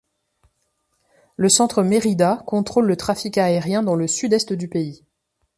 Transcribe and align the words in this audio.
Le 1.35 1.47
centre 1.47 1.83
Mérida 1.83 2.41
contrôle 2.47 2.87
le 2.87 2.95
trafic 2.95 3.37
aérien 3.37 3.83
dans 3.83 3.93
le 3.93 4.07
sud-est 4.07 4.51
du 4.51 4.67
pays. 4.67 5.05